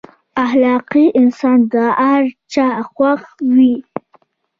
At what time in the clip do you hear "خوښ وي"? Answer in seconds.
2.91-3.75